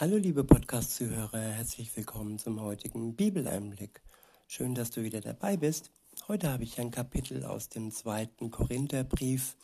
Hallo 0.00 0.16
liebe 0.16 0.44
Podcast-Zuhörer, 0.44 1.40
herzlich 1.40 1.96
willkommen 1.96 2.38
zum 2.38 2.60
heutigen 2.60 3.16
Bibeleinblick. 3.16 4.00
Schön, 4.46 4.76
dass 4.76 4.92
du 4.92 5.02
wieder 5.02 5.20
dabei 5.20 5.56
bist. 5.56 5.90
Heute 6.28 6.52
habe 6.52 6.62
ich 6.62 6.78
ein 6.78 6.92
Kapitel 6.92 7.44
aus 7.44 7.68
dem 7.68 7.90
zweiten 7.90 8.52
Korintherbrief. 8.52 9.56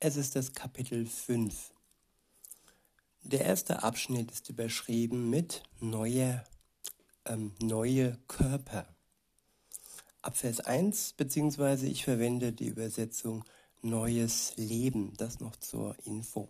Es 0.00 0.16
ist 0.16 0.36
das 0.36 0.54
Kapitel 0.54 1.04
5. 1.04 1.74
Der 3.24 3.42
erste 3.42 3.82
Abschnitt 3.82 4.30
ist 4.30 4.48
überschrieben 4.48 5.28
mit 5.28 5.62
neue, 5.80 6.42
ähm, 7.26 7.52
neue 7.60 8.16
Körper. 8.26 8.88
Ab 10.22 10.38
Vers 10.38 10.60
1, 10.60 11.12
beziehungsweise 11.12 11.88
ich 11.88 12.04
verwende 12.04 12.54
die 12.54 12.68
Übersetzung 12.68 13.44
neues 13.82 14.54
Leben, 14.56 15.12
das 15.18 15.40
noch 15.40 15.56
zur 15.56 15.94
Info. 16.06 16.48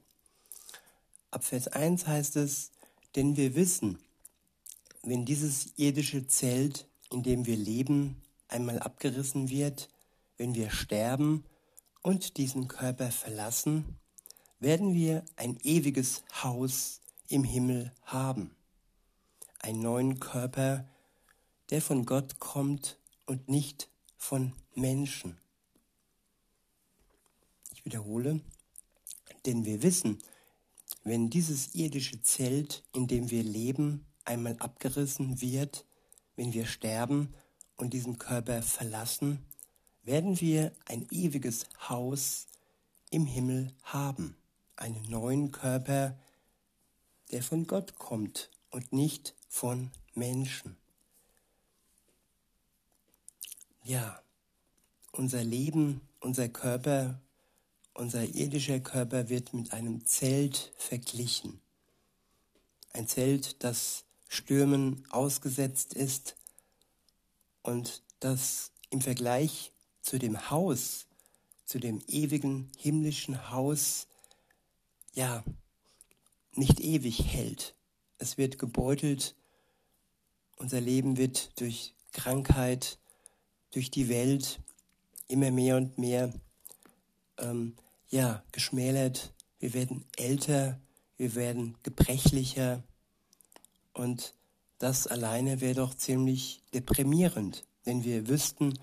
Ab 1.33 1.43
Vers 1.43 1.67
1 1.67 2.07
heißt 2.07 2.37
es, 2.37 2.71
denn 3.19 3.37
wir 3.37 3.57
wissen, 3.57 3.99
wenn 5.03 5.25
dieses 5.25 5.77
irdische 5.77 6.29
Zelt, 6.29 6.87
in 7.11 7.25
dem 7.25 7.47
wir 7.47 7.57
leben, 7.57 8.23
einmal 8.47 8.79
abgerissen 8.79 9.49
wird, 9.49 9.89
wenn 10.37 10.55
wir 10.55 10.71
sterben 10.71 11.45
und 12.01 12.37
diesen 12.37 12.69
Körper 12.69 13.11
verlassen, 13.11 13.99
werden 14.61 14.95
wir 14.95 15.25
ein 15.35 15.59
ewiges 15.65 16.23
Haus 16.45 17.01
im 17.27 17.43
Himmel 17.43 17.93
haben. 18.03 18.55
Einen 19.59 19.83
neuen 19.83 20.21
Körper, 20.21 20.89
der 21.71 21.83
von 21.83 22.07
Gott 22.07 22.39
kommt 22.39 23.01
und 23.27 23.49
nicht 23.49 23.91
von 24.17 24.53
Menschen. 24.77 25.37
Ich 27.73 27.85
wiederhole, 27.85 28.43
denn 29.45 29.65
wir 29.65 29.83
wissen, 29.83 30.23
wenn 31.09 31.31
dieses 31.31 31.75
irdische 31.75 32.21
Zelt, 32.23 32.85
in 32.95 33.07
dem 33.07 33.31
wir 33.31 33.43
leben, 33.43 34.05
einmal 34.25 34.57
abgerissen 34.59 35.41
wird, 35.41 35.85
wenn 36.37 36.53
wir 36.53 36.67
sterben 36.67 37.35
und 37.77 37.95
diesen 37.95 38.19
Körper 38.19 38.63
verlassen, 38.63 39.45
werden 40.03 40.41
wir 40.41 40.73
ein 40.87 41.07
ewiges 41.11 41.67
Haus 41.89 42.47
im 43.11 43.27
Himmel 43.27 43.73
haben, 43.83 44.37
einen 44.77 45.03
neuen 45.09 45.51
Körper, 45.51 46.19
der 47.31 47.43
von 47.43 47.67
Gott 47.67 47.99
kommt 47.99 48.51
und 48.71 48.93
nicht 48.93 49.35
von 49.49 49.91
Menschen. 50.15 50.77
Ja, 53.83 54.21
unser 55.13 55.43
Leben, 55.43 56.03
unser 56.21 56.49
Körper 56.49 57.21
unser 57.99 58.25
irdischer 58.25 58.79
Körper 58.79 59.29
wird 59.29 59.53
mit 59.55 59.73
einem 59.73 60.05
Zelt 60.07 60.73
verglichen. 60.77 61.61
Ein 62.93 63.09
Zelt, 63.09 63.65
das 63.65 64.05
Stürmen 64.29 65.05
ausgesetzt 65.11 65.95
ist 65.95 66.37
und 67.63 68.05
das 68.21 68.71
im 68.91 69.01
Vergleich 69.01 69.73
zu 70.01 70.19
dem 70.19 70.49
Haus, 70.49 71.07
zu 71.65 71.81
dem 71.81 72.01
ewigen 72.07 72.71
himmlischen 72.79 73.51
Haus, 73.51 74.07
ja, 75.15 75.43
nicht 76.53 76.79
ewig 76.79 77.25
hält. 77.25 77.75
Es 78.19 78.39
wird 78.39 78.61
gebeutelt, 78.61 79.35
unser 80.57 80.81
Leben 80.81 81.17
wird 81.17 81.61
durch 81.61 81.95
Krankheit, 82.13 82.99
durch 83.73 83.91
die 83.91 84.09
Welt 84.09 84.61
immer 85.27 85.51
mehr 85.51 85.77
und 85.77 85.99
mehr 85.99 86.33
ähm, 87.39 87.77
ja, 88.09 88.43
geschmälert, 88.53 89.33
wir 89.59 89.75
werden 89.75 90.05
älter, 90.17 90.81
wir 91.17 91.35
werden 91.35 91.77
gebrechlicher 91.83 92.83
und 93.93 94.35
das 94.79 95.07
alleine 95.07 95.61
wäre 95.61 95.75
doch 95.75 95.95
ziemlich 95.95 96.63
deprimierend, 96.73 97.65
wenn 97.85 98.05
wir 98.05 98.29
wüssten, 98.29 98.79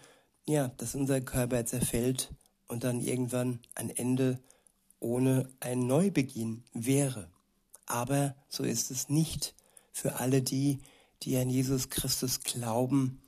ja, 0.46 0.68
dass 0.78 0.96
unser 0.96 1.22
Körper 1.22 1.66
zerfällt 1.66 2.34
und 2.68 2.84
dann 2.84 3.00
irgendwann 3.00 3.60
ein 3.76 3.90
Ende 3.90 4.40
ohne 5.00 5.50
einen 5.60 5.88
Neubeginn 5.88 6.64
wäre. 6.74 7.30
Aber 7.86 8.36
so 8.50 8.64
ist 8.64 8.92
es 8.92 9.10
nicht. 9.10 9.56
Für 9.92 10.16
alle 10.20 10.42
die, 10.42 10.80
die 11.24 11.38
an 11.38 11.50
Jesus 11.50 11.90
Christus 11.90 12.42
glauben, 12.42 13.22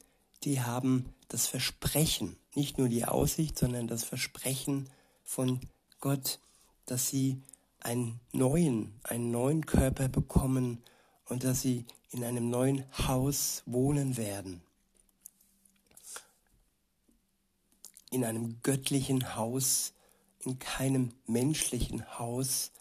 die 0.44 0.62
haben 0.62 1.14
das 1.30 1.48
Versprechen, 1.48 2.36
nicht 2.56 2.78
nur 2.78 2.90
die 2.90 3.06
Aussicht, 3.06 3.58
sondern 3.58 3.88
das 3.88 4.04
Versprechen 4.04 4.90
von 5.24 5.62
Gott, 6.00 6.40
dass 6.86 7.10
sie 7.10 7.42
einen 7.80 8.20
neuen, 8.32 8.94
einen 9.04 9.32
neuen 9.32 9.66
Körper 9.66 10.10
bekommen 10.10 10.84
und 11.26 11.44
dass 11.44 11.62
sie 11.62 11.86
in 12.12 12.24
einem 12.24 12.50
neuen 12.50 12.86
Haus 13.08 13.64
wohnen 13.66 14.18
werden. 14.18 14.62
In 18.12 18.24
einem 18.24 18.62
göttlichen 18.64 19.36
Haus, 19.36 19.94
in 20.40 20.60
keinem 20.60 21.12
menschlichen 21.26 22.18
Haus 22.18 22.72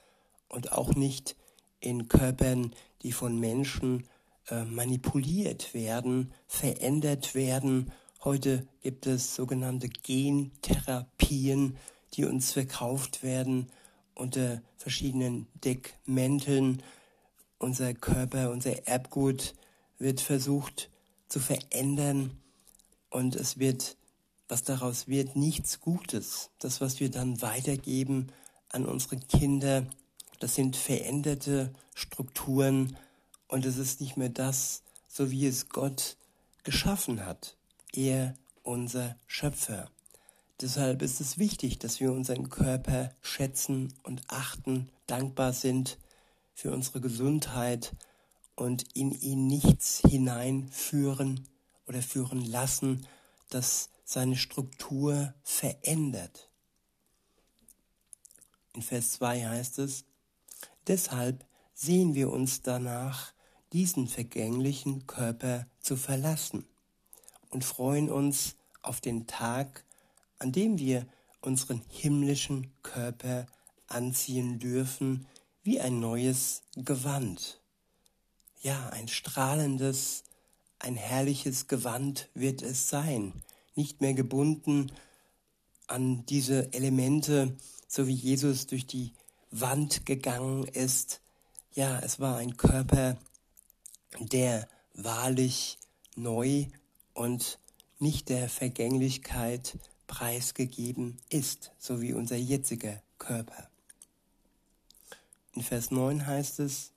und 0.49 0.73
auch 0.73 0.95
nicht 0.95 1.37
in 1.81 2.09
Körpern, 2.09 2.75
die 3.03 3.13
von 3.13 3.39
Menschen 3.39 4.07
äh, 4.49 4.65
manipuliert 4.65 5.75
werden, 5.75 6.33
verändert 6.47 7.35
werden. 7.35 7.93
Heute 8.23 8.67
gibt 8.83 9.07
es 9.07 9.35
sogenannte 9.35 9.89
Gentherapien, 9.89 11.77
die 12.17 12.25
uns 12.25 12.53
verkauft 12.53 13.23
werden 13.23 13.69
unter 14.15 14.63
verschiedenen 14.77 15.47
Deckmänteln. 15.65 16.83
Unser 17.59 17.95
Körper, 17.95 18.51
unser 18.51 18.87
Erbgut 18.87 19.55
wird 19.99 20.21
versucht 20.21 20.91
zu 21.29 21.41
verändern 21.41 22.37
und 23.11 23.37
es 23.37 23.59
wird, 23.59 23.97
was 24.49 24.63
daraus 24.63 25.09
wird, 25.09 25.37
nichts 25.37 25.81
Gutes. 25.81 26.51
Das, 26.59 26.81
was 26.81 27.01
wir 27.01 27.11
dann 27.11 27.41
weitergeben 27.43 28.29
an 28.71 28.87
unsere 28.87 29.17
Kinder, 29.17 29.87
das 30.41 30.55
sind 30.55 30.77
veränderte 30.77 31.73
Strukturen 31.95 32.97
und 33.49 33.65
es 33.65 33.77
ist 33.79 34.01
nicht 34.01 34.17
mehr 34.17 34.29
das, 34.29 34.83
so 35.09 35.31
wie 35.31 35.47
es 35.47 35.69
Gott 35.69 36.17
geschaffen 36.63 37.25
hat. 37.25 37.57
Er, 37.93 38.35
unser 38.63 39.17
Schöpfer. 39.27 39.91
Deshalb 40.61 41.03
ist 41.03 41.21
es 41.21 41.37
wichtig, 41.37 41.79
dass 41.79 42.01
wir 42.01 42.13
unseren 42.13 42.49
Körper 42.49 43.11
schätzen 43.21 43.93
und 44.03 44.23
achten, 44.29 44.91
dankbar 45.07 45.53
sind 45.53 45.99
für 46.55 46.73
unsere 46.73 47.03
Gesundheit 47.03 47.95
und 48.55 48.97
in 48.97 49.13
ihn 49.13 49.47
nichts 49.47 50.01
hineinführen 50.09 51.47
oder 51.87 52.01
führen 52.01 52.43
lassen, 52.43 53.07
das 53.51 53.91
seine 54.05 54.37
Struktur 54.37 55.35
verändert. 55.43 56.49
In 58.73 58.83
Vers 58.83 59.13
2 59.13 59.47
heißt 59.47 59.79
es, 59.81 60.05
deshalb 60.87 61.45
sehen 61.75 62.15
wir 62.15 62.31
uns 62.31 62.63
danach, 62.63 63.33
diesen 63.73 64.09
vergänglichen 64.09 65.07
Körper 65.07 65.67
zu 65.81 65.97
verlassen 65.97 66.67
und 67.51 67.65
freuen 67.65 68.11
uns 68.11 68.57
auf 68.81 69.01
den 69.01 69.27
Tag, 69.27 69.86
an 70.39 70.53
dem 70.53 70.79
wir 70.79 71.07
unseren 71.41 71.83
himmlischen 71.89 72.73
Körper 72.83 73.47
anziehen 73.87 74.59
dürfen 74.59 75.27
wie 75.63 75.81
ein 75.81 76.01
neues 76.01 76.63
Gewand. 76.77 77.61
Ja, 78.63 78.89
ein 78.91 79.09
strahlendes, 79.09 80.25
ein 80.79 80.97
herrliches 80.97 81.69
Gewand 81.69 82.29
wird 82.35 82.63
es 82.63 82.89
sein, 82.89 83.33
nicht 83.75 84.01
mehr 84.01 84.15
gebunden 84.15 84.93
an 85.87 86.27
diese 86.27 86.73
Elemente, 86.73 87.57
so 87.87 88.07
wie 88.07 88.15
Jesus 88.15 88.67
durch 88.67 88.87
die 88.87 89.13
Wand 89.51 90.07
gegangen 90.07 90.65
ist. 90.65 91.21
Ja, 91.75 91.99
es 92.01 92.19
war 92.21 92.39
ein 92.39 92.57
Körper, 92.57 93.17
der 94.19 94.69
wahrlich 94.95 95.79
neu 96.17 96.67
und 97.15 97.59
nicht 97.99 98.29
der 98.29 98.49
Vergänglichkeit 98.49 99.79
preisgegeben 100.07 101.19
ist, 101.29 101.73
so 101.79 102.01
wie 102.01 102.13
unser 102.13 102.37
jetziger 102.37 103.03
Körper. 103.19 103.69
In 105.53 105.63
Vers 105.63 105.91
9 105.91 106.27
heißt 106.27 106.61
es, 106.61 106.93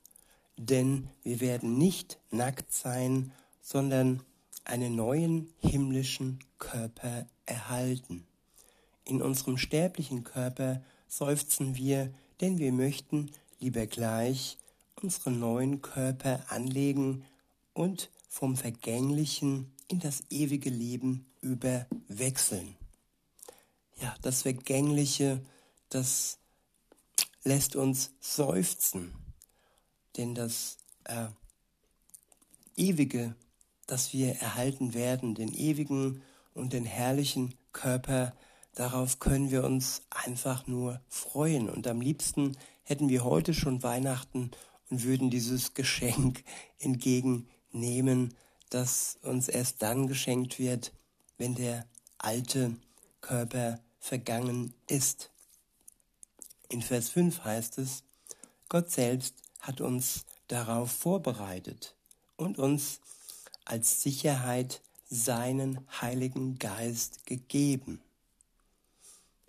denn 0.56 1.08
wir 1.22 1.40
werden 1.40 1.78
nicht 1.78 2.18
nackt 2.30 2.72
sein, 2.72 3.32
sondern 3.62 4.22
einen 4.64 4.94
neuen 4.94 5.48
himmlischen 5.58 6.40
Körper 6.58 7.26
erhalten. 7.46 8.26
In 9.04 9.22
unserem 9.22 9.56
sterblichen 9.56 10.24
Körper 10.24 10.82
seufzen 11.08 11.74
wir, 11.76 12.12
denn 12.40 12.58
wir 12.58 12.72
möchten 12.72 13.30
lieber 13.58 13.86
gleich 13.86 14.58
unseren 15.02 15.40
neuen 15.40 15.80
Körper 15.80 16.44
anlegen 16.48 17.24
und 17.72 18.10
vom 18.28 18.56
Vergänglichen 18.56 19.72
in 19.88 19.98
das 19.98 20.22
ewige 20.30 20.70
Leben 20.70 21.26
überwechseln 21.40 22.76
ja, 24.00 24.14
das 24.22 24.42
Vergängliche, 24.42 25.44
das 25.88 26.38
lässt 27.44 27.76
uns 27.76 28.12
seufzen. 28.20 29.14
Denn 30.16 30.34
das 30.34 30.78
äh, 31.04 31.28
ewige, 32.76 33.34
das 33.86 34.12
wir 34.12 34.36
erhalten 34.36 34.94
werden, 34.94 35.34
den 35.34 35.52
ewigen 35.52 36.22
und 36.54 36.72
den 36.72 36.84
herrlichen 36.84 37.54
Körper, 37.72 38.34
darauf 38.74 39.18
können 39.18 39.50
wir 39.50 39.64
uns 39.64 40.02
einfach 40.10 40.66
nur 40.66 41.00
freuen. 41.08 41.68
Und 41.68 41.86
am 41.86 42.00
liebsten 42.00 42.56
hätten 42.82 43.08
wir 43.08 43.24
heute 43.24 43.54
schon 43.54 43.82
Weihnachten 43.82 44.50
und 44.90 45.04
würden 45.04 45.30
dieses 45.30 45.74
Geschenk 45.74 46.42
entgegennehmen, 46.78 48.34
das 48.70 49.18
uns 49.22 49.48
erst 49.48 49.82
dann 49.82 50.06
geschenkt 50.06 50.58
wird, 50.58 50.92
wenn 51.38 51.54
der 51.54 51.86
alte 52.18 52.76
Körper 53.20 53.80
vergangen 54.00 54.74
ist. 54.88 55.30
In 56.68 56.82
Vers 56.82 57.10
5 57.10 57.44
heißt 57.44 57.78
es, 57.78 58.02
Gott 58.68 58.90
selbst 58.90 59.34
hat 59.60 59.80
uns 59.80 60.24
darauf 60.48 60.90
vorbereitet 60.90 61.94
und 62.36 62.58
uns 62.58 63.00
als 63.64 64.02
Sicherheit 64.02 64.80
seinen 65.08 65.86
Heiligen 66.00 66.58
Geist 66.58 67.26
gegeben. 67.26 68.00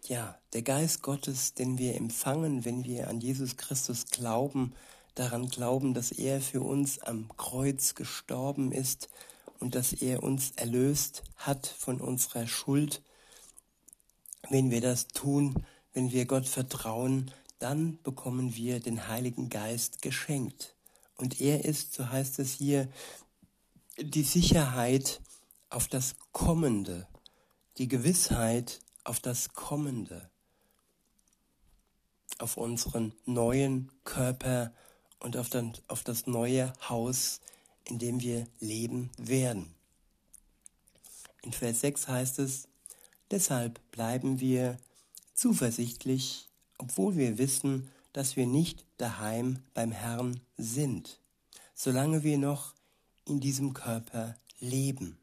Ja, 0.08 0.38
der 0.54 0.64
Geist 0.64 1.04
Gottes, 1.04 1.54
den 1.54 1.78
wir 1.78 1.96
empfangen, 1.96 2.66
wenn 2.66 2.84
wir 2.84 3.08
an 3.08 3.22
Jesus 3.22 3.58
Christus 3.58 4.08
glauben, 4.08 4.74
daran 5.16 5.48
glauben, 5.48 5.94
dass 5.94 6.12
er 6.12 6.42
für 6.42 6.62
uns 6.62 7.00
am 7.00 7.30
Kreuz 7.38 7.96
gestorben 7.96 8.72
ist 8.72 9.10
und 9.60 9.76
dass 9.76 9.94
er 9.94 10.24
uns 10.24 10.52
erlöst 10.56 11.24
hat 11.38 11.68
von 11.68 12.02
unserer 12.02 12.48
Schuld. 12.48 13.02
Wenn 14.52 14.70
wir 14.70 14.82
das 14.82 15.08
tun, 15.08 15.66
wenn 15.94 16.12
wir 16.12 16.26
Gott 16.26 16.46
vertrauen, 16.46 17.32
dann 17.60 17.98
bekommen 18.04 18.54
wir 18.54 18.82
den 18.82 19.08
Heiligen 19.08 19.48
Geist 19.48 20.02
geschenkt. 20.02 20.76
Und 21.16 21.40
er 21.40 21.64
ist, 21.64 21.94
so 21.94 22.10
heißt 22.10 22.38
es 22.40 22.52
hier, 22.52 22.90
die 23.98 24.24
Sicherheit 24.24 25.22
auf 25.70 25.88
das 25.88 26.16
Kommende, 26.34 27.08
die 27.78 27.88
Gewissheit 27.88 28.82
auf 29.06 29.22
das 29.22 29.54
Kommende, 29.54 30.30
auf 32.38 32.58
unseren 32.58 33.14
neuen 33.26 33.90
Körper 34.04 34.74
und 35.20 35.38
auf, 35.38 35.50
den, 35.50 35.72
auf 35.88 36.04
das 36.04 36.28
neue 36.28 36.74
Haus, 36.90 37.40
in 37.86 38.00
dem 38.00 38.20
wir 38.20 38.48
leben 38.60 39.12
werden. 39.18 39.74
In 41.42 41.54
Vers 41.54 41.80
6 41.80 42.10
heißt 42.10 42.40
es, 42.40 42.68
deshalb 43.32 43.80
bleiben 43.92 44.40
wir 44.40 44.78
zuversichtlich, 45.34 46.50
obwohl 46.78 47.16
wir 47.16 47.38
wissen, 47.38 47.90
dass 48.14 48.36
wir 48.36 48.46
nicht 48.46 48.86
daheim 48.98 49.60
beim 49.74 49.92
Herrn 49.92 50.42
sind, 50.58 51.20
solange 51.74 52.24
wir 52.24 52.38
noch 52.38 52.76
in 53.26 53.40
diesem 53.40 53.74
Körper 53.74 54.36
leben. 54.60 55.18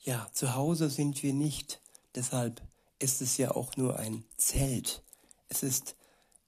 Ja, 0.00 0.28
zu 0.32 0.54
Hause 0.54 0.90
sind 0.90 1.22
wir 1.22 1.32
nicht, 1.32 1.80
deshalb 2.14 2.62
ist 2.98 3.20
es 3.20 3.36
ja 3.36 3.50
auch 3.50 3.76
nur 3.76 3.98
ein 3.98 4.24
Zelt. 4.36 5.02
Es 5.48 5.62
ist 5.62 5.96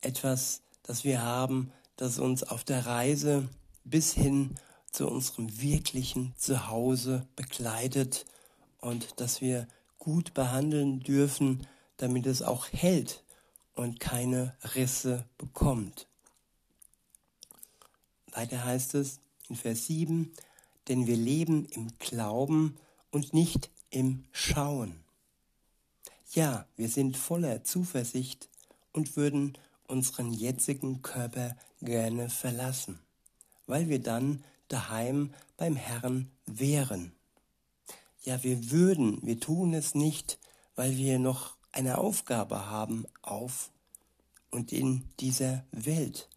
etwas, 0.00 0.62
das 0.82 1.04
wir 1.04 1.22
haben, 1.22 1.72
das 1.96 2.18
uns 2.18 2.42
auf 2.42 2.64
der 2.64 2.86
Reise 2.86 3.48
bis 3.84 4.12
hin 4.12 4.54
zu 4.92 5.08
unserem 5.08 5.60
wirklichen 5.60 6.34
Zuhause 6.36 7.26
begleitet 7.34 8.26
und 8.80 9.20
das 9.20 9.40
wir 9.40 9.66
gut 10.06 10.34
behandeln 10.34 11.00
dürfen, 11.00 11.66
damit 11.96 12.26
es 12.26 12.40
auch 12.40 12.68
hält 12.72 13.24
und 13.74 13.98
keine 13.98 14.56
Risse 14.76 15.24
bekommt. 15.36 16.06
Weiter 18.30 18.64
heißt 18.64 18.94
es 18.94 19.18
in 19.48 19.56
Vers 19.56 19.86
7, 19.86 20.32
denn 20.86 21.08
wir 21.08 21.16
leben 21.16 21.66
im 21.72 21.88
Glauben 21.98 22.76
und 23.10 23.34
nicht 23.34 23.68
im 23.90 24.22
Schauen. 24.30 24.94
Ja, 26.34 26.66
wir 26.76 26.88
sind 26.88 27.16
voller 27.16 27.64
Zuversicht 27.64 28.48
und 28.92 29.16
würden 29.16 29.58
unseren 29.88 30.32
jetzigen 30.32 31.02
Körper 31.02 31.56
gerne 31.82 32.30
verlassen, 32.30 33.00
weil 33.66 33.88
wir 33.88 34.00
dann 34.00 34.44
daheim 34.68 35.34
beim 35.56 35.74
Herrn 35.74 36.30
wären. 36.46 37.12
Ja, 38.26 38.42
wir 38.42 38.72
würden, 38.72 39.20
wir 39.22 39.38
tun 39.38 39.72
es 39.72 39.94
nicht, 39.94 40.40
weil 40.74 40.96
wir 40.96 41.20
noch 41.20 41.54
eine 41.70 41.98
Aufgabe 41.98 42.68
haben 42.68 43.06
auf 43.22 43.70
und 44.50 44.72
in 44.72 45.04
dieser 45.20 45.64
Welt, 45.70 46.28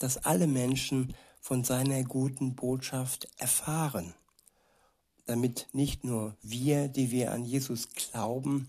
dass 0.00 0.24
alle 0.24 0.48
Menschen 0.48 1.14
von 1.40 1.62
seiner 1.62 2.02
guten 2.02 2.56
Botschaft 2.56 3.28
erfahren, 3.36 4.14
damit 5.26 5.68
nicht 5.72 6.02
nur 6.02 6.36
wir, 6.42 6.88
die 6.88 7.12
wir 7.12 7.30
an 7.30 7.44
Jesus 7.44 7.90
glauben, 7.90 8.66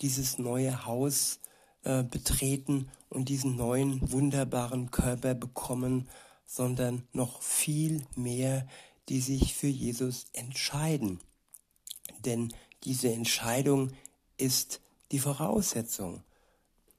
dieses 0.00 0.38
neue 0.38 0.86
Haus 0.86 1.40
äh, 1.82 2.04
betreten 2.04 2.88
und 3.08 3.28
diesen 3.30 3.56
neuen 3.56 4.12
wunderbaren 4.12 4.92
Körper 4.92 5.34
bekommen, 5.34 6.08
sondern 6.46 7.02
noch 7.12 7.42
viel 7.42 8.06
mehr, 8.14 8.64
die 9.08 9.20
sich 9.20 9.54
für 9.56 9.66
Jesus 9.66 10.26
entscheiden. 10.34 11.18
Denn 12.26 12.52
diese 12.84 13.12
Entscheidung 13.12 13.92
ist 14.36 14.80
die 15.12 15.18
Voraussetzung. 15.18 16.22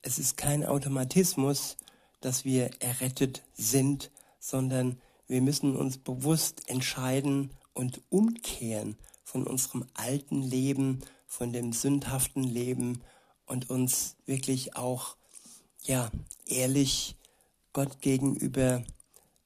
Es 0.01 0.18
ist 0.18 0.38
kein 0.38 0.65
Automatismus, 0.65 1.77
dass 2.21 2.45
wir 2.45 2.71
errettet 2.79 3.44
sind, 3.53 4.12
sondern 4.39 5.00
wir 5.27 5.41
müssen 5.41 5.75
uns 5.75 5.97
bewusst 5.97 6.69
entscheiden 6.69 7.51
und 7.74 8.01
umkehren 8.09 8.97
von 9.24 9.45
unserem 9.45 9.85
alten 9.94 10.41
Leben, 10.41 11.01
von 11.27 11.51
dem 11.51 11.73
sündhaften 11.73 12.44
Leben 12.44 13.01
und 13.45 13.69
uns 13.69 14.15
wirklich 14.25 14.75
auch 14.75 15.18
ja 15.83 16.09
ehrlich 16.45 17.18
Gott 17.73 18.01
gegenüber 18.01 18.83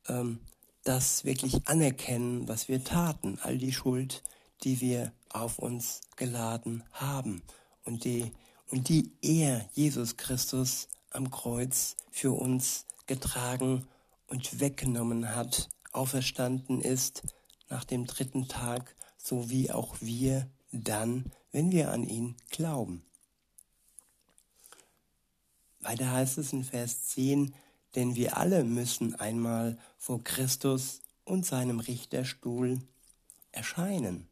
ähm, 0.07 0.39
das 0.83 1.25
wirklich 1.25 1.67
anerkennen, 1.67 2.47
was 2.47 2.67
wir 2.67 2.83
taten, 2.83 3.39
all 3.41 3.57
die 3.57 3.73
Schuld, 3.73 4.23
die 4.63 4.81
wir 4.81 5.11
auf 5.33 5.59
uns 5.59 6.01
geladen 6.15 6.83
haben 6.91 7.41
und 7.83 8.03
die 8.05 8.31
und 8.71 8.87
die 8.87 9.11
er, 9.21 9.69
Jesus 9.73 10.15
Christus, 10.15 10.87
am 11.11 11.29
Kreuz 11.29 11.97
für 12.09 12.31
uns 12.31 12.85
getragen 13.05 13.85
und 14.27 14.61
weggenommen 14.61 15.35
hat, 15.35 15.69
auferstanden 15.91 16.79
ist 16.79 17.23
nach 17.69 17.83
dem 17.83 18.05
dritten 18.05 18.47
Tag, 18.47 18.95
so 19.17 19.49
wie 19.49 19.71
auch 19.71 19.95
wir 19.99 20.49
dann, 20.71 21.31
wenn 21.51 21.71
wir 21.71 21.91
an 21.91 22.03
ihn 22.03 22.37
glauben. 22.49 23.03
Weiter 25.81 26.11
heißt 26.11 26.37
es 26.37 26.53
in 26.53 26.63
Vers 26.63 27.07
10, 27.09 27.53
denn 27.95 28.15
wir 28.15 28.37
alle 28.37 28.63
müssen 28.63 29.15
einmal 29.15 29.77
vor 29.97 30.23
Christus 30.23 31.01
und 31.25 31.45
seinem 31.45 31.81
Richterstuhl 31.81 32.79
erscheinen, 33.51 34.29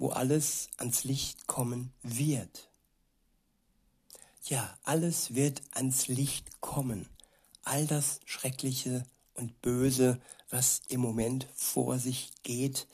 wo 0.00 0.08
alles 0.08 0.70
ans 0.78 1.04
Licht 1.04 1.46
kommen 1.46 1.92
wird. 2.02 2.70
Ja, 4.44 4.78
alles 4.82 5.34
wird 5.34 5.60
ans 5.72 6.08
Licht 6.08 6.62
kommen. 6.62 7.06
All 7.64 7.86
das 7.86 8.20
Schreckliche 8.24 9.04
und 9.34 9.60
Böse, 9.60 10.18
was 10.48 10.80
im 10.88 11.02
Moment 11.02 11.46
vor 11.54 11.98
sich 11.98 12.32
geht 12.42 12.88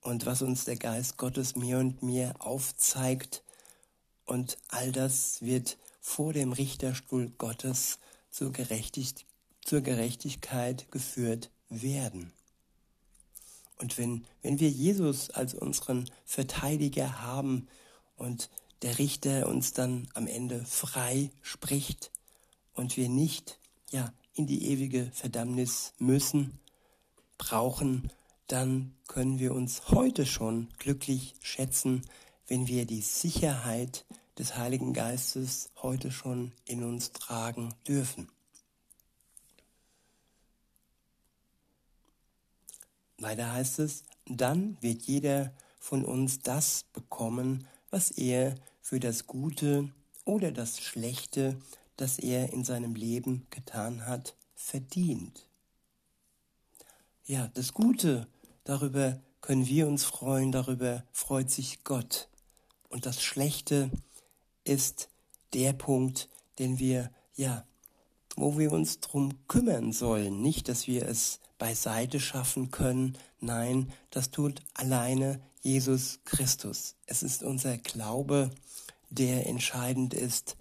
und 0.00 0.26
was 0.26 0.42
uns 0.42 0.64
der 0.64 0.76
Geist 0.76 1.16
Gottes 1.16 1.56
mehr 1.56 1.80
und 1.80 2.04
mehr 2.04 2.34
aufzeigt. 2.38 3.42
Und 4.24 4.56
all 4.68 4.92
das 4.92 5.42
wird 5.42 5.76
vor 6.00 6.32
dem 6.32 6.52
Richterstuhl 6.52 7.30
Gottes 7.36 7.98
zur, 8.30 8.52
Gerechtig 8.52 9.26
zur 9.64 9.80
Gerechtigkeit 9.80 10.88
geführt 10.92 11.50
werden. 11.68 12.32
Und 13.76 13.98
wenn, 13.98 14.24
wenn 14.42 14.60
wir 14.60 14.70
Jesus 14.70 15.30
als 15.30 15.54
unseren 15.54 16.08
Verteidiger 16.24 17.22
haben 17.22 17.68
und 18.16 18.50
der 18.82 18.98
Richter 18.98 19.48
uns 19.48 19.72
dann 19.72 20.08
am 20.14 20.26
Ende 20.26 20.64
frei 20.64 21.30
spricht 21.42 22.10
und 22.74 22.96
wir 22.96 23.08
nicht 23.08 23.58
ja 23.90 24.12
in 24.34 24.46
die 24.46 24.66
ewige 24.66 25.10
Verdammnis 25.12 25.92
müssen, 25.98 26.58
brauchen, 27.38 28.10
dann 28.46 28.94
können 29.08 29.38
wir 29.38 29.54
uns 29.54 29.88
heute 29.88 30.26
schon 30.26 30.68
glücklich 30.78 31.34
schätzen, 31.40 32.02
wenn 32.46 32.66
wir 32.66 32.84
die 32.84 33.00
Sicherheit 33.00 34.04
des 34.38 34.56
Heiligen 34.56 34.92
Geistes 34.92 35.70
heute 35.82 36.10
schon 36.10 36.52
in 36.64 36.84
uns 36.84 37.12
tragen 37.12 37.74
dürfen. 37.86 38.28
Weiter 43.24 43.52
heißt 43.52 43.78
es, 43.80 44.04
dann 44.26 44.76
wird 44.80 45.02
jeder 45.02 45.52
von 45.80 46.04
uns 46.04 46.40
das 46.40 46.84
bekommen, 46.92 47.66
was 47.90 48.10
er 48.10 48.54
für 48.80 49.00
das 49.00 49.26
Gute 49.26 49.90
oder 50.24 50.52
das 50.52 50.78
Schlechte, 50.80 51.56
das 51.96 52.18
er 52.18 52.52
in 52.52 52.64
seinem 52.64 52.94
Leben 52.94 53.46
getan 53.50 54.06
hat, 54.06 54.36
verdient. 54.54 55.46
ja, 57.26 57.48
das 57.54 57.72
Gute, 57.72 58.26
darüber 58.64 59.20
können 59.40 59.66
wir 59.66 59.86
uns 59.88 60.04
freuen, 60.04 60.52
darüber 60.52 61.04
freut 61.12 61.50
sich 61.50 61.84
Gott. 61.84 62.28
Und 62.88 63.06
das 63.06 63.22
Schlechte 63.22 63.90
ist 64.64 65.08
der 65.52 65.72
Punkt, 65.72 66.28
den 66.58 66.78
wir, 66.78 67.10
ja, 67.36 67.66
wo 68.36 68.58
wir 68.58 68.72
uns 68.72 69.00
drum 69.00 69.46
kümmern 69.48 69.92
sollen. 69.92 70.42
Nicht, 70.42 70.68
dass 70.68 70.86
wir 70.86 71.06
es 71.06 71.40
beiseite 71.58 72.20
schaffen 72.20 72.70
können. 72.70 73.16
Nein, 73.40 73.92
das 74.10 74.30
tut 74.30 74.62
alleine 74.74 75.40
Jesus 75.62 76.20
Christus. 76.24 76.96
Es 77.06 77.22
ist 77.22 77.42
unser 77.42 77.78
Glaube, 77.78 78.50
der 79.10 79.46
entscheidend 79.46 80.14
ist. 80.14 80.56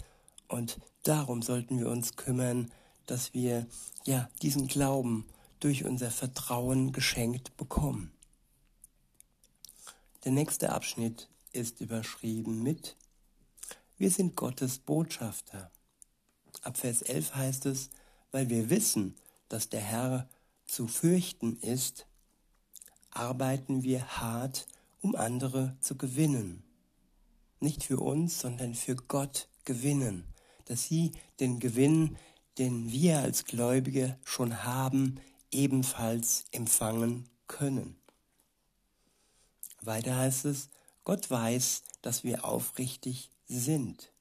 Und 0.48 0.80
darum 1.04 1.42
sollten 1.42 1.80
wir 1.80 1.90
uns 1.90 2.16
kümmern, 2.16 2.72
dass 3.06 3.34
wir 3.34 3.68
ja 4.06 4.30
diesen 4.42 4.68
Glauben 4.68 5.26
durch 5.60 5.84
unser 5.86 6.12
Vertrauen 6.12 6.92
geschenkt 6.92 7.56
bekommen. 7.58 8.12
Der 10.24 10.32
nächste 10.32 10.72
Abschnitt 10.72 11.28
ist 11.52 11.82
überschrieben 11.82 12.64
mit 12.64 12.96
Wir 13.98 14.10
sind 14.10 14.36
Gottes 14.36 14.80
Botschafter. 14.80 15.72
Ab 16.62 16.78
Vers 16.78 17.02
11 17.02 17.36
heißt 17.36 17.66
es, 17.66 17.90
weil 18.32 18.50
wir 18.50 18.70
wissen, 18.70 19.16
dass 19.50 19.70
der 19.70 19.82
Herr 19.82 20.28
zu 20.74 20.88
fürchten 20.88 21.58
ist, 21.58 22.08
arbeiten 23.12 23.84
wir 23.84 24.20
hart, 24.20 24.66
um 25.02 25.16
andere 25.16 25.78
zu 25.80 25.96
gewinnen. 25.96 26.64
Nicht 27.60 27.84
für 27.84 28.00
uns, 28.00 28.40
sondern 28.40 28.74
für 28.74 28.96
Gott 28.96 29.48
gewinnen, 29.66 30.26
dass 30.66 30.86
sie 30.86 31.12
den 31.40 31.60
Gewinn, 31.60 32.18
den 32.58 32.92
wir 32.92 33.20
als 33.20 33.46
Gläubige 33.46 34.18
schon 34.24 34.64
haben, 34.64 35.20
ebenfalls 35.52 36.46
empfangen 36.52 37.30
können. 37.48 37.96
Weiter 39.80 40.18
heißt 40.18 40.46
es, 40.46 40.70
Gott 41.04 41.30
weiß, 41.30 41.84
dass 42.02 42.24
wir 42.24 42.46
aufrichtig 42.46 43.30
sind. 43.48 44.12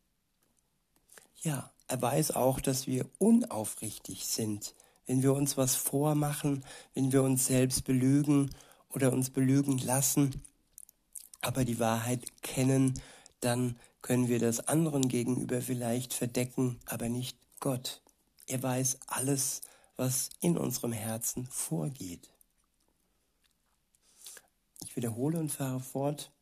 Ja, 1.40 1.72
er 1.88 2.02
weiß 2.02 2.32
auch, 2.32 2.60
dass 2.60 2.86
wir 2.86 3.08
unaufrichtig 3.18 4.26
sind, 4.26 4.74
wenn 5.06 5.22
wir 5.22 5.32
uns 5.34 5.56
was 5.56 5.76
vormachen, 5.76 6.64
wenn 6.94 7.12
wir 7.12 7.22
uns 7.22 7.46
selbst 7.46 7.84
belügen 7.84 8.50
oder 8.90 9.12
uns 9.12 9.30
belügen 9.30 9.78
lassen, 9.78 10.42
aber 11.40 11.64
die 11.64 11.78
Wahrheit 11.78 12.24
kennen, 12.42 13.00
dann 13.40 13.76
können 14.00 14.28
wir 14.28 14.38
das 14.38 14.68
anderen 14.68 15.08
gegenüber 15.08 15.60
vielleicht 15.60 16.14
verdecken, 16.14 16.80
aber 16.86 17.08
nicht 17.08 17.36
Gott. 17.60 18.02
Er 18.46 18.62
weiß 18.62 18.98
alles, 19.06 19.60
was 19.96 20.30
in 20.40 20.58
unserem 20.58 20.92
Herzen 20.92 21.46
vorgeht. 21.46 22.30
Ich 24.84 24.96
wiederhole 24.96 25.38
und 25.38 25.50
fahre 25.50 25.80
fort. 25.80 26.32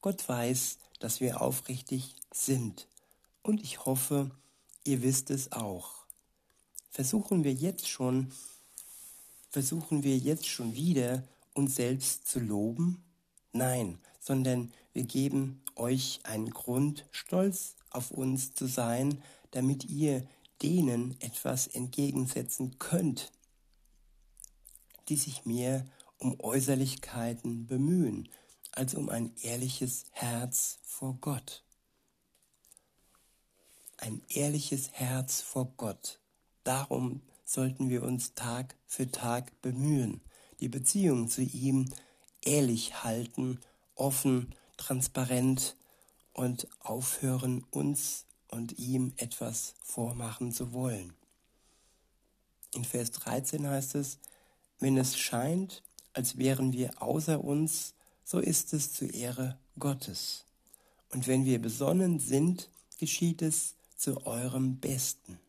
Gott 0.00 0.28
weiß, 0.28 0.78
dass 1.00 1.20
wir 1.20 1.40
aufrichtig 1.40 2.14
sind. 2.32 2.86
Und 3.42 3.62
ich 3.62 3.86
hoffe, 3.86 4.30
ihr 4.84 5.02
wisst 5.02 5.30
es 5.30 5.52
auch. 5.52 5.97
Versuchen 6.90 7.44
wir 7.44 7.52
jetzt 7.52 7.88
schon, 7.88 8.32
versuchen 9.50 10.02
wir 10.02 10.16
jetzt 10.16 10.46
schon 10.46 10.74
wieder, 10.74 11.22
uns 11.54 11.76
selbst 11.76 12.26
zu 12.26 12.40
loben? 12.40 13.02
Nein, 13.52 13.98
sondern 14.20 14.72
wir 14.92 15.04
geben 15.04 15.62
euch 15.76 16.20
einen 16.24 16.50
Grund, 16.50 17.06
stolz 17.10 17.76
auf 17.90 18.10
uns 18.10 18.54
zu 18.54 18.66
sein, 18.66 19.22
damit 19.50 19.84
ihr 19.84 20.26
denen 20.62 21.20
etwas 21.20 21.66
entgegensetzen 21.66 22.78
könnt, 22.78 23.32
die 25.08 25.16
sich 25.16 25.46
mehr 25.46 25.86
um 26.18 26.38
Äußerlichkeiten 26.40 27.66
bemühen, 27.66 28.28
als 28.72 28.94
um 28.94 29.08
ein 29.08 29.34
ehrliches 29.42 30.04
Herz 30.10 30.78
vor 30.82 31.16
Gott. 31.20 31.64
Ein 33.96 34.22
ehrliches 34.28 34.92
Herz 34.92 35.40
vor 35.40 35.72
Gott. 35.76 36.20
Darum 36.68 37.22
sollten 37.46 37.88
wir 37.88 38.02
uns 38.02 38.34
Tag 38.34 38.76
für 38.86 39.10
Tag 39.10 39.58
bemühen, 39.62 40.20
die 40.60 40.68
Beziehung 40.68 41.30
zu 41.30 41.40
ihm 41.40 41.90
ehrlich 42.44 43.02
halten, 43.02 43.58
offen, 43.94 44.54
transparent 44.76 45.76
und 46.34 46.68
aufhören, 46.80 47.64
uns 47.70 48.26
und 48.48 48.78
ihm 48.78 49.14
etwas 49.16 49.76
vormachen 49.80 50.52
zu 50.52 50.74
wollen. 50.74 51.14
In 52.74 52.84
Vers 52.84 53.12
13 53.12 53.66
heißt 53.66 53.94
es, 53.94 54.18
wenn 54.78 54.98
es 54.98 55.18
scheint, 55.18 55.82
als 56.12 56.36
wären 56.36 56.74
wir 56.74 57.00
außer 57.00 57.42
uns, 57.42 57.94
so 58.24 58.40
ist 58.40 58.74
es 58.74 58.92
zur 58.92 59.14
Ehre 59.14 59.58
Gottes. 59.78 60.44
Und 61.08 61.28
wenn 61.28 61.46
wir 61.46 61.62
besonnen 61.62 62.20
sind, 62.20 62.68
geschieht 62.98 63.40
es 63.40 63.74
zu 63.96 64.26
eurem 64.26 64.80
Besten. 64.80 65.40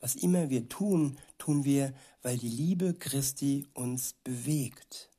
Was 0.00 0.16
immer 0.16 0.50
wir 0.50 0.68
tun, 0.68 1.18
tun 1.38 1.64
wir, 1.64 1.92
weil 2.22 2.38
die 2.38 2.48
Liebe 2.48 2.94
Christi 2.94 3.66
uns 3.74 4.14
bewegt. 4.24 5.10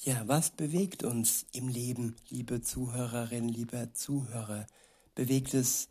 Ja, 0.00 0.26
was 0.26 0.50
bewegt 0.50 1.02
uns 1.02 1.46
im 1.52 1.68
Leben, 1.68 2.16
liebe 2.28 2.60
Zuhörerin, 2.60 3.48
lieber 3.48 3.94
Zuhörer? 3.94 4.66
Bewegt 5.14 5.54
es, 5.54 5.88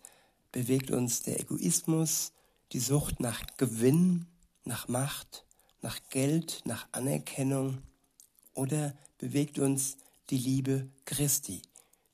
bewegt 0.52 0.92
uns 0.92 1.24
der 1.24 1.40
Egoismus, 1.40 2.34
die 2.74 2.80
Sucht 2.80 3.20
nach 3.20 3.42
Gewinn, 3.58 4.28
nach 4.66 4.88
Macht, 4.88 5.46
nach 5.82 6.00
Geld, 6.10 6.62
nach 6.66 6.88
Anerkennung 6.92 7.82
oder 8.54 8.96
bewegt 9.18 9.60
uns 9.60 9.98
die 10.30 10.38
Liebe 10.38 10.90
Christi, 11.06 11.62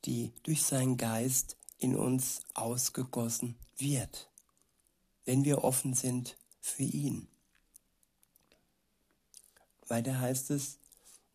die 0.05 0.31
durch 0.43 0.63
seinen 0.63 0.97
Geist 0.97 1.57
in 1.77 1.95
uns 1.95 2.41
ausgegossen 2.53 3.55
wird, 3.77 4.28
wenn 5.29 5.45
wir 5.45 5.63
offen 5.63 5.93
sind 5.93 6.37
für 6.59 6.81
ihn. 6.81 7.27
Weiter 9.87 10.19
heißt 10.19 10.49
es, 10.49 10.79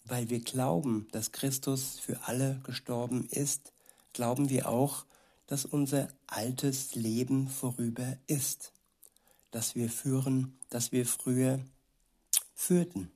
weil 0.02 0.30
wir 0.30 0.40
glauben, 0.40 1.06
dass 1.12 1.30
Christus 1.30 2.00
für 2.00 2.18
alle 2.26 2.60
gestorben 2.64 3.28
ist, 3.30 3.72
glauben 4.12 4.50
wir 4.50 4.68
auch, 4.68 5.06
dass 5.46 5.64
unser 5.64 6.08
altes 6.26 6.96
Leben 6.96 7.46
vorüber 7.46 8.18
ist, 8.26 8.72
dass 9.52 9.76
wir 9.76 9.88
führen, 9.88 10.58
dass 10.70 10.90
wir 10.90 11.06
früher 11.06 11.60
führten. 12.52 13.12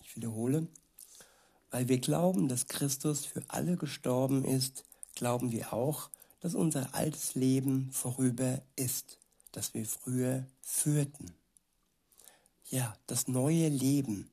Ich 0.00 0.16
wiederhole, 0.16 0.66
weil 1.70 1.88
wir 1.88 1.98
glauben, 1.98 2.48
dass 2.48 2.68
Christus 2.68 3.26
für 3.26 3.42
alle 3.48 3.76
gestorben 3.76 4.46
ist, 4.46 4.86
glauben 5.14 5.52
wir 5.52 5.74
auch, 5.74 6.08
dass 6.40 6.54
unser 6.54 6.94
altes 6.94 7.34
Leben 7.34 7.92
vorüber 7.92 8.62
ist, 8.76 9.18
das 9.52 9.74
wir 9.74 9.86
früher 9.86 10.44
führten. 10.60 11.32
Ja, 12.70 12.96
das 13.06 13.28
neue 13.28 13.68
Leben. 13.68 14.30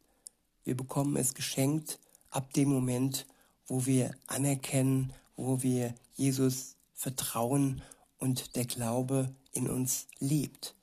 Wir 0.64 0.76
bekommen 0.76 1.18
es 1.18 1.34
geschenkt 1.34 2.00
ab 2.30 2.54
dem 2.54 2.70
Moment, 2.70 3.26
wo 3.68 3.86
wir 3.86 4.16
anerkennen, 4.28 5.14
wo 5.36 5.62
wir 5.62 5.94
Jesus 6.16 6.76
vertrauen 6.94 7.82
und 8.18 8.56
der 8.56 8.66
Glaube 8.66 9.34
in 9.52 9.70
uns 9.70 10.08
lebt 10.20 10.76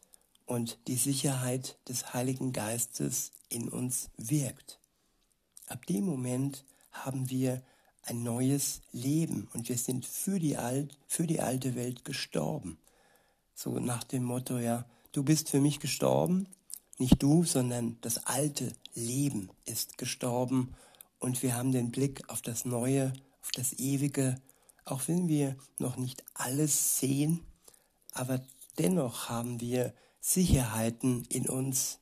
und 0.47 0.79
die 0.87 0.97
Sicherheit 0.97 1.77
des 1.89 2.15
Heiligen 2.15 2.53
Geistes 2.53 3.33
in 3.49 3.69
uns 3.69 4.11
wirkt. 4.17 4.79
Ab 5.67 5.87
dem 5.87 6.05
Moment 6.05 6.65
haben 6.91 7.29
wir 7.31 7.63
ein 8.03 8.23
neues 8.23 8.81
Leben 8.93 9.49
und 9.53 9.69
wir 9.69 9.77
sind 9.77 10.07
für 10.07 10.39
die, 10.39 10.57
Alt, 10.57 10.97
für 11.09 11.27
die 11.27 11.41
alte 11.41 11.75
Welt 11.75 12.05
gestorben. 12.05 12.79
So 13.59 13.79
nach 13.79 14.05
dem 14.05 14.23
Motto, 14.23 14.59
ja, 14.59 14.85
du 15.13 15.23
bist 15.25 15.49
für 15.49 15.63
mich 15.63 15.81
gestorben, 15.81 16.47
nicht 16.99 17.23
du, 17.23 17.43
sondern 17.45 17.97
das 18.03 18.27
alte 18.27 18.77
Leben 18.95 19.49
ist 19.65 19.97
gestorben. 19.97 20.75
Und 21.19 21.43
wir 21.43 21.57
haben 21.57 21.73
den 21.73 21.91
Blick 21.91 22.29
auf 22.29 22.43
das 22.43 22.67
Neue, 22.67 23.15
auf 23.41 23.51
das 23.53 23.73
Ewige, 23.73 24.39
auch 24.85 25.09
wenn 25.09 25.27
wir 25.27 25.57
noch 25.79 25.97
nicht 25.97 26.23
alles 26.35 26.99
sehen, 26.99 27.41
aber 28.13 28.45
dennoch 28.79 29.31
haben 29.31 29.59
wir 29.59 29.95
Sicherheiten 30.21 31.25
in 31.31 31.49
uns 31.49 31.99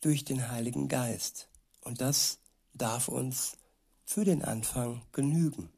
durch 0.00 0.24
den 0.24 0.48
Heiligen 0.50 0.88
Geist. 0.88 1.48
Und 1.82 2.00
das 2.00 2.38
darf 2.72 3.08
uns 3.08 3.58
für 4.06 4.24
den 4.24 4.42
Anfang 4.42 5.02
genügen, 5.12 5.68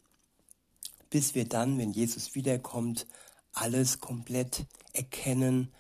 bis 1.11 1.35
wir 1.35 1.49
dann, 1.49 1.79
wenn 1.79 1.91
Jesus 1.91 2.37
wiederkommt, 2.37 3.09
alles 3.57 4.01
komplett 4.01 4.67
erkennen 4.93 5.73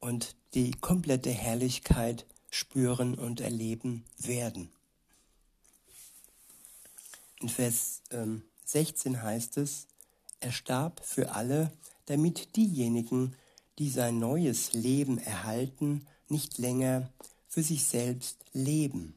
und 0.00 0.36
die 0.54 0.72
komplette 0.72 1.30
Herrlichkeit 1.30 2.26
spüren 2.50 3.14
und 3.14 3.40
erleben 3.40 4.04
werden. 4.18 4.70
In 7.40 7.48
Vers 7.48 8.02
ähm, 8.10 8.42
16 8.64 9.22
heißt 9.22 9.58
es, 9.58 9.86
er 10.40 10.52
starb 10.52 11.04
für 11.04 11.32
alle, 11.32 11.72
damit 12.06 12.56
diejenigen, 12.56 13.34
die 13.78 13.90
sein 13.90 14.18
neues 14.18 14.72
Leben 14.72 15.18
erhalten, 15.18 16.06
nicht 16.28 16.58
länger 16.58 17.10
für 17.48 17.62
sich 17.62 17.84
selbst 17.84 18.38
leben. 18.52 19.14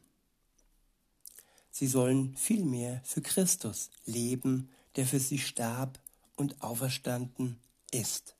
Sie 1.70 1.86
sollen 1.86 2.36
vielmehr 2.36 3.00
für 3.04 3.22
Christus 3.22 3.90
leben, 4.04 4.68
der 4.96 5.06
für 5.06 5.20
sie 5.20 5.38
starb 5.38 5.98
und 6.36 6.60
auferstanden 6.62 7.58
ist. 7.90 8.34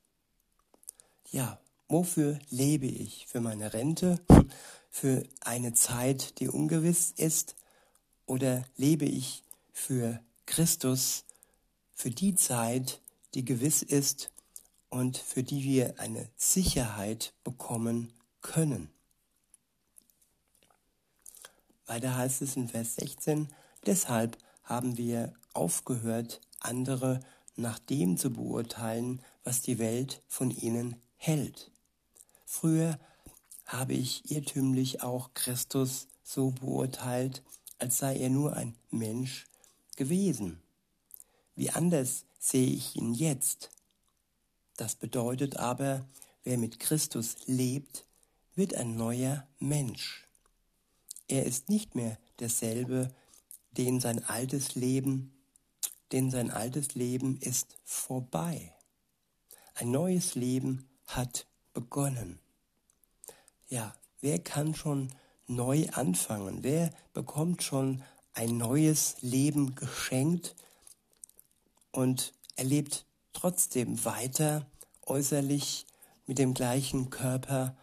Ja, 1.30 1.60
wofür 1.88 2.38
lebe 2.50 2.86
ich? 2.86 3.26
Für 3.26 3.40
meine 3.40 3.72
Rente? 3.72 4.20
Für 4.90 5.24
eine 5.40 5.74
Zeit, 5.74 6.40
die 6.40 6.48
ungewiss 6.48 7.12
ist? 7.16 7.54
Oder 8.26 8.64
lebe 8.76 9.04
ich 9.04 9.42
für 9.72 10.20
Christus, 10.46 11.24
für 11.94 12.10
die 12.10 12.34
Zeit, 12.34 13.00
die 13.34 13.44
gewiss 13.44 13.82
ist 13.82 14.30
und 14.90 15.16
für 15.18 15.42
die 15.42 15.62
wir 15.62 16.00
eine 16.00 16.28
Sicherheit 16.36 17.32
bekommen 17.44 18.12
können? 18.40 18.90
Weiter 21.86 22.16
heißt 22.16 22.42
es 22.42 22.56
in 22.56 22.68
Vers 22.68 22.96
16, 22.96 23.48
deshalb 23.86 24.36
haben 24.62 24.98
wir 24.98 25.32
aufgehört, 25.54 26.40
andere 26.60 27.20
nach 27.56 27.78
dem 27.78 28.16
zu 28.16 28.30
beurteilen, 28.30 29.20
was 29.48 29.62
die 29.62 29.78
Welt 29.78 30.20
von 30.28 30.50
ihnen 30.50 30.96
hält. 31.16 31.70
Früher 32.44 33.00
habe 33.64 33.94
ich 33.94 34.30
irrtümlich 34.30 35.02
auch 35.02 35.32
Christus 35.32 36.06
so 36.22 36.50
beurteilt, 36.50 37.42
als 37.78 37.96
sei 37.96 38.18
er 38.18 38.28
nur 38.28 38.56
ein 38.56 38.76
Mensch 38.90 39.46
gewesen. 39.96 40.60
Wie 41.54 41.70
anders 41.70 42.26
sehe 42.38 42.68
ich 42.68 42.94
ihn 42.96 43.14
jetzt. 43.14 43.70
Das 44.76 44.96
bedeutet 44.96 45.56
aber, 45.56 46.06
wer 46.44 46.58
mit 46.58 46.78
Christus 46.78 47.36
lebt, 47.46 48.04
wird 48.54 48.74
ein 48.74 48.96
neuer 48.96 49.48
Mensch. 49.60 50.28
Er 51.26 51.46
ist 51.46 51.70
nicht 51.70 51.94
mehr 51.94 52.18
derselbe, 52.38 53.14
den 53.78 53.98
sein 53.98 54.22
altes 54.26 54.74
Leben, 54.74 55.32
denn 56.12 56.30
sein 56.30 56.50
altes 56.50 56.94
Leben 56.94 57.38
ist 57.40 57.78
vorbei. 57.86 58.74
Ein 59.80 59.92
neues 59.92 60.35
Leben 60.35 60.88
hat 61.06 61.47
begonnen. 61.73 62.40
Ja, 63.68 63.94
wer 64.20 64.40
kann 64.40 64.75
schon 64.75 65.14
neu 65.47 65.87
anfangen? 65.92 66.64
Wer 66.64 66.90
bekommt 67.12 67.62
schon 67.62 68.02
ein 68.35 68.56
neues 68.56 69.14
Leben 69.20 69.76
geschenkt 69.76 70.56
und 71.92 72.35
erlebt 72.56 73.06
trotzdem 73.32 74.04
weiter 74.04 74.66
äußerlich 75.06 75.87
mit 76.26 76.38
dem 76.38 76.54
gleichen 76.54 77.08
Körper 77.11 77.76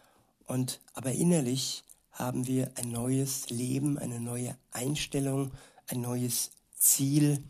und 0.44 0.82
aber 0.92 1.12
innerlich 1.12 1.82
haben 2.10 2.46
wir 2.46 2.72
ein 2.74 2.90
neues 2.90 3.48
Leben, 3.48 3.96
eine 3.96 4.20
neue 4.20 4.54
Einstellung, 4.70 5.50
ein 5.86 6.02
neues 6.02 6.50
Ziel 6.74 7.42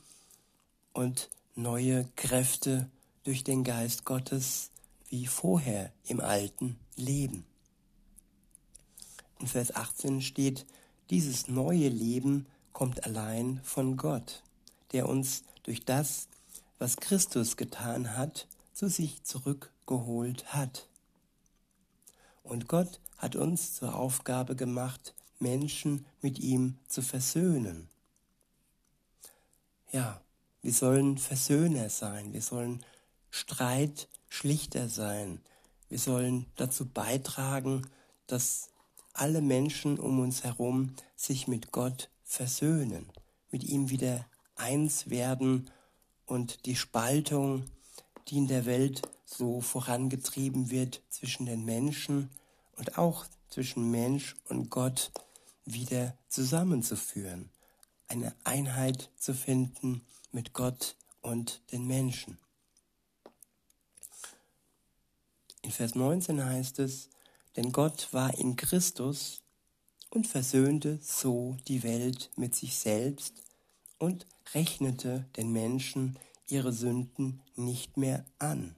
und 0.92 1.30
neue 1.56 2.06
Kräfte 2.14 2.88
durch 3.26 3.42
den 3.42 3.64
Geist 3.64 4.04
Gottes 4.04 4.70
wie 5.08 5.26
vorher 5.26 5.92
im 6.04 6.20
alten 6.20 6.78
Leben. 6.94 7.44
In 9.40 9.48
Vers 9.48 9.74
18 9.74 10.22
steht, 10.22 10.64
dieses 11.10 11.48
neue 11.48 11.88
Leben 11.88 12.46
kommt 12.72 13.04
allein 13.04 13.60
von 13.64 13.96
Gott, 13.96 14.44
der 14.92 15.08
uns 15.08 15.42
durch 15.64 15.84
das, 15.84 16.28
was 16.78 16.98
Christus 16.98 17.56
getan 17.56 18.16
hat, 18.16 18.46
zu 18.72 18.88
sich 18.88 19.24
zurückgeholt 19.24 20.54
hat. 20.54 20.86
Und 22.44 22.68
Gott 22.68 23.00
hat 23.18 23.34
uns 23.34 23.74
zur 23.74 23.96
Aufgabe 23.96 24.54
gemacht, 24.54 25.14
Menschen 25.40 26.06
mit 26.20 26.38
ihm 26.38 26.78
zu 26.86 27.02
versöhnen. 27.02 27.88
Ja, 29.90 30.20
wir 30.62 30.72
sollen 30.72 31.18
Versöhner 31.18 31.88
sein, 31.88 32.32
wir 32.32 32.42
sollen 32.42 32.84
Streitschlichter 33.36 34.88
sein, 34.88 35.42
wir 35.90 35.98
sollen 35.98 36.46
dazu 36.56 36.86
beitragen, 36.86 37.86
dass 38.26 38.70
alle 39.12 39.42
Menschen 39.42 39.98
um 39.98 40.20
uns 40.20 40.42
herum 40.42 40.94
sich 41.16 41.46
mit 41.46 41.70
Gott 41.70 42.08
versöhnen, 42.24 43.06
mit 43.50 43.62
ihm 43.62 43.90
wieder 43.90 44.26
eins 44.56 45.10
werden 45.10 45.70
und 46.24 46.64
die 46.64 46.76
Spaltung, 46.76 47.66
die 48.28 48.38
in 48.38 48.48
der 48.48 48.64
Welt 48.64 49.02
so 49.26 49.60
vorangetrieben 49.60 50.70
wird 50.70 51.02
zwischen 51.10 51.44
den 51.44 51.64
Menschen, 51.64 52.30
und 52.76 52.98
auch 52.98 53.26
zwischen 53.48 53.90
Mensch 53.90 54.36
und 54.48 54.70
Gott 54.70 55.10
wieder 55.64 56.16
zusammenzuführen, 56.28 57.50
eine 58.08 58.34
Einheit 58.44 59.10
zu 59.16 59.34
finden 59.34 60.02
mit 60.32 60.52
Gott 60.52 60.96
und 61.22 61.60
den 61.72 61.86
Menschen. 61.86 62.38
In 65.66 65.72
Vers 65.72 65.96
19 65.96 66.44
heißt 66.44 66.78
es, 66.78 67.10
denn 67.56 67.72
Gott 67.72 68.12
war 68.12 68.32
in 68.38 68.54
Christus 68.54 69.42
und 70.10 70.24
versöhnte 70.24 71.00
so 71.02 71.56
die 71.66 71.82
Welt 71.82 72.30
mit 72.36 72.54
sich 72.54 72.78
selbst 72.78 73.42
und 73.98 74.28
rechnete 74.54 75.26
den 75.36 75.50
Menschen 75.50 76.20
ihre 76.46 76.72
Sünden 76.72 77.42
nicht 77.56 77.96
mehr 77.96 78.24
an. 78.38 78.76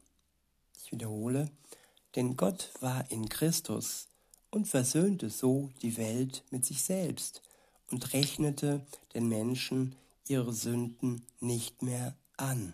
Ich 0.83 0.91
wiederhole, 0.91 1.51
denn 2.17 2.39
Gott 2.39 2.71
war 2.81 3.11
in 3.11 3.29
Christus 3.29 4.09
und 4.51 4.67
versöhnte 4.67 5.29
so 5.29 5.69
die 5.83 5.99
Welt 5.99 6.43
mit 6.51 6.65
sich 6.65 6.81
selbst 6.83 7.43
und 7.91 8.15
rechnete 8.15 8.81
den 9.13 9.29
Menschen 9.29 9.95
ihre 10.27 10.55
Sünden 10.55 11.27
nicht 11.39 11.83
mehr 11.83 12.17
an. 12.39 12.73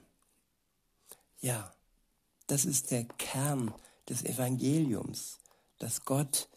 Ja, 1.41 1.75
das 2.47 2.65
ist 2.65 2.93
der 2.93 3.03
Kern 3.03 3.75
des 4.09 4.25
Evangeliums, 4.25 5.39
dass 5.79 6.05
Gott 6.05 6.49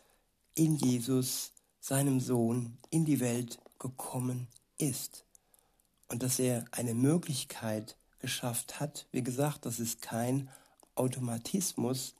in 0.54 0.76
Jesus, 0.76 1.54
seinem 1.80 2.20
Sohn, 2.20 2.78
in 2.90 3.06
die 3.06 3.20
Welt 3.20 3.60
gekommen 3.80 4.48
ist 4.78 5.26
und 6.08 6.24
dass 6.24 6.40
er 6.40 6.66
eine 6.72 6.94
Möglichkeit 6.94 7.98
geschafft 8.20 8.80
hat. 8.80 9.08
Wie 9.12 9.24
gesagt, 9.24 9.66
das 9.66 9.80
ist 9.80 10.02
kein 10.02 10.50
Automatismus, 10.96 12.16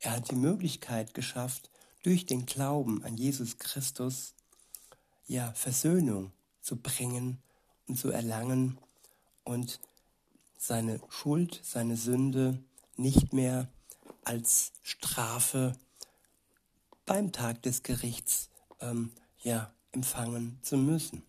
er 0.00 0.12
hat 0.12 0.30
die 0.30 0.36
Möglichkeit 0.36 1.12
geschafft, 1.12 1.70
durch 2.02 2.24
den 2.24 2.46
Glauben 2.46 3.04
an 3.04 3.18
Jesus 3.18 3.58
Christus 3.58 4.34
ja 5.26 5.52
Versöhnung 5.52 6.32
zu 6.62 6.76
bringen 6.76 7.38
und 7.86 7.98
zu 7.98 8.10
erlangen 8.10 8.78
und 9.44 9.80
seine 10.56 11.00
Schuld, 11.10 11.60
seine 11.62 11.96
Sünde 11.96 12.64
nicht 12.96 13.34
mehr 13.34 13.68
als 14.24 14.72
Strafe 14.82 15.76
beim 17.06 17.32
Tag 17.32 17.62
des 17.62 17.82
Gerichts 17.82 18.50
ähm, 18.80 19.12
ja, 19.42 19.72
empfangen 19.92 20.58
zu 20.62 20.76
müssen. 20.76 21.22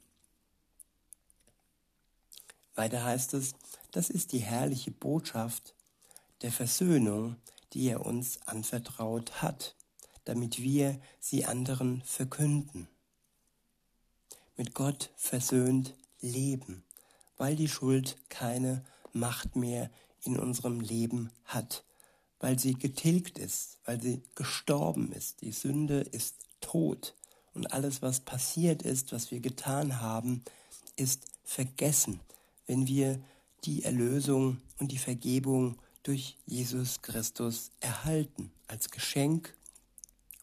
Weiter 2.76 3.04
heißt 3.04 3.34
es, 3.34 3.54
das 3.92 4.10
ist 4.10 4.32
die 4.32 4.40
herrliche 4.40 4.92
Botschaft 4.92 5.76
der 6.42 6.52
Versöhnung, 6.52 7.36
die 7.74 7.88
er 7.88 8.06
uns 8.06 8.40
anvertraut 8.48 9.42
hat, 9.42 9.76
damit 10.26 10.62
wir 10.62 11.00
sie 11.20 11.46
anderen 11.46 12.02
verkünden. 12.04 12.88
Mit 14.56 14.74
Gott 14.74 15.12
versöhnt 15.16 15.96
leben, 16.20 16.84
weil 17.38 17.56
die 17.56 17.70
Schuld 17.70 18.18
keine 18.30 18.84
Macht 19.14 19.56
mehr 19.56 19.90
in 20.24 20.40
unserem 20.40 20.80
Leben 20.80 21.32
hat, 21.46 21.84
weil 22.42 22.60
sie 22.60 22.74
getilgt 22.74 23.38
ist, 23.38 23.78
weil 23.86 24.02
sie 24.02 24.22
gestorben 24.36 25.14
ist. 25.14 25.42
Die 25.42 25.52
Sünde 25.52 26.02
ist 26.02 26.36
tot 26.60 27.16
und 27.54 27.72
alles, 27.72 28.02
was 28.02 28.20
passiert 28.20 28.82
ist, 28.82 29.14
was 29.14 29.32
wir 29.32 29.40
getan 29.40 30.02
haben, 30.02 30.44
ist 30.96 31.26
vergessen, 31.44 32.20
wenn 32.66 32.88
wir 32.88 33.22
die 33.64 33.84
Erlösung 33.84 34.60
und 34.80 34.92
die 34.92 34.98
Vergebung 34.98 35.78
durch 36.04 36.38
Jesus 36.48 37.04
Christus 37.04 37.72
erhalten 37.80 38.52
als 38.68 38.90
Geschenk 38.90 39.56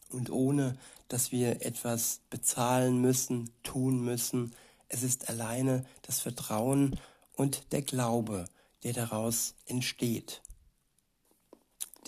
und 0.09 0.29
ohne 0.29 0.77
dass 1.09 1.33
wir 1.33 1.65
etwas 1.65 2.21
bezahlen 2.29 3.01
müssen, 3.01 3.51
tun 3.63 3.99
müssen. 4.05 4.55
Es 4.87 5.03
ist 5.03 5.27
alleine 5.27 5.85
das 6.03 6.21
Vertrauen 6.21 6.97
und 7.35 7.73
der 7.73 7.81
Glaube, 7.81 8.45
der 8.83 8.93
daraus 8.93 9.55
entsteht, 9.65 10.41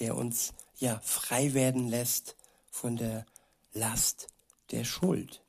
der 0.02 0.18
uns 0.18 0.54
ja 0.78 1.00
frei 1.00 1.54
werden 1.54 1.88
lässt 1.88 2.36
von 2.72 2.98
der 2.98 3.26
Last 3.72 4.28
der 4.72 4.84
Schuld. 4.84 5.42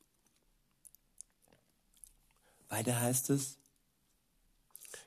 Weiter 2.68 3.00
heißt 3.00 3.30
es, 3.30 3.56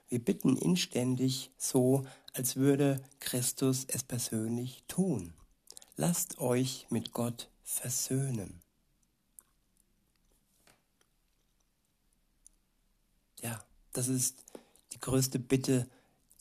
wir 0.09 0.23
bitten 0.23 0.57
inständig 0.57 1.51
so, 1.57 2.05
als 2.33 2.55
würde 2.55 3.03
Christus 3.19 3.85
es 3.87 4.03
persönlich 4.03 4.83
tun. 4.87 5.33
Lasst 5.95 6.39
euch 6.39 6.87
mit 6.89 7.13
Gott 7.13 7.49
versöhnen. 7.63 8.61
Ja, 13.41 13.63
das 13.93 14.07
ist 14.07 14.37
die 14.93 14.99
größte 14.99 15.39
Bitte, 15.39 15.87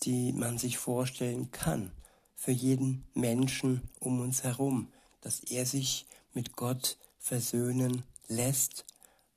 die 0.03 0.33
man 0.33 0.59
sich 0.59 0.79
vorstellen 0.79 1.51
kann 1.51 1.93
für 2.45 2.53
jeden 2.53 3.07
Menschen 3.15 3.81
um 4.01 4.21
uns 4.21 4.43
herum, 4.45 4.93
dass 5.23 5.41
er 5.41 5.65
sich 5.65 6.05
mit 6.35 6.57
Gott 6.57 6.99
versöhnen 7.19 8.03
lässt, 8.29 8.85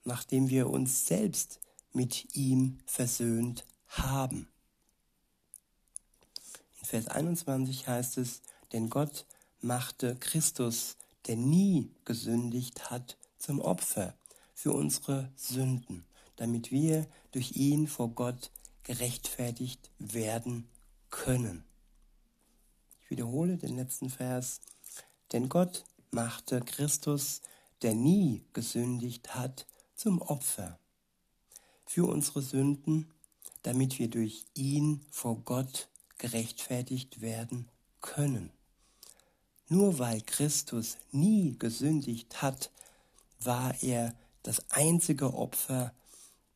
nachdem 0.03 0.49
wir 0.49 0.69
uns 0.69 1.07
selbst 1.07 1.61
mit 1.93 2.35
ihm 2.35 2.79
versöhnt 2.85 3.65
haben. 3.87 4.49
In 6.81 6.85
Vers 6.85 7.07
21 7.07 7.87
heißt 7.87 8.17
es, 8.17 8.41
denn 8.73 8.89
Gott 8.89 9.25
machte 9.61 10.17
Christus, 10.17 10.97
der 11.27 11.37
nie 11.37 11.89
gesündigt 12.03 12.91
hat, 12.91 13.15
zum 13.37 13.61
Opfer 13.61 14.15
für 14.53 14.73
unsere 14.73 15.31
Sünden, 15.37 16.03
damit 16.35 16.71
wir 16.71 17.07
durch 17.31 17.53
ihn 17.53 17.87
vor 17.87 18.09
Gott 18.09 18.51
gerechtfertigt 18.83 19.91
werden 19.97 20.67
können. 21.09 21.66
Ich 23.07 23.11
wiederhole 23.11 23.55
den 23.55 23.77
letzten 23.77 24.09
Vers. 24.09 24.59
Denn 25.31 25.47
Gott 25.47 25.85
machte 26.11 26.59
Christus, 26.59 27.39
der 27.81 27.95
nie 27.95 28.43
gesündigt 28.51 29.33
hat, 29.33 29.65
zum 29.95 30.21
Opfer 30.21 30.77
für 31.85 32.05
unsere 32.05 32.41
Sünden, 32.41 33.13
damit 33.61 33.97
wir 33.97 34.09
durch 34.09 34.45
ihn 34.55 35.05
vor 35.09 35.39
Gott 35.45 35.87
gerechtfertigt 36.17 37.21
werden 37.21 37.69
können. 38.01 38.51
Nur 39.69 39.99
weil 39.99 40.19
Christus 40.19 40.97
nie 41.13 41.57
gesündigt 41.57 42.41
hat, 42.41 42.71
war 43.39 43.73
er 43.81 44.15
das 44.43 44.69
einzige 44.71 45.33
Opfer, 45.33 45.93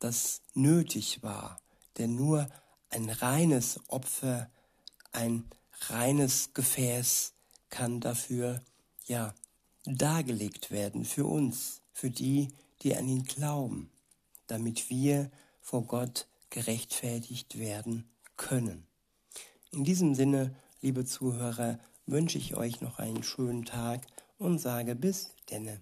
das 0.00 0.42
nötig 0.52 1.22
war. 1.22 1.62
Denn 1.96 2.14
nur 2.14 2.46
ein 2.90 3.08
reines 3.08 3.80
Opfer, 3.88 4.50
ein 5.12 5.48
reines 5.90 6.54
Gefäß 6.54 7.32
kann 7.70 8.00
dafür, 8.00 8.62
ja, 9.06 9.34
dargelegt 9.84 10.70
werden 10.70 11.04
für 11.04 11.24
uns, 11.24 11.80
für 11.92 12.10
die, 12.10 12.48
die 12.82 12.96
an 12.96 13.08
ihn 13.08 13.24
glauben, 13.24 13.90
damit 14.46 14.90
wir 14.90 15.30
vor 15.60 15.82
Gott 15.84 16.26
gerechtfertigt 16.50 17.58
werden 17.58 18.08
können. 18.36 18.86
In 19.70 19.84
diesem 19.84 20.14
Sinne, 20.14 20.54
liebe 20.80 21.04
Zuhörer, 21.04 21.78
wünsche 22.06 22.38
ich 22.38 22.56
euch 22.56 22.80
noch 22.80 22.98
einen 22.98 23.22
schönen 23.22 23.64
Tag 23.64 24.06
und 24.38 24.58
sage 24.58 24.94
bis 24.94 25.30
denne. 25.50 25.80